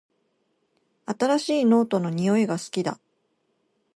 [1.05, 2.99] 新しいノートの匂いが好きだ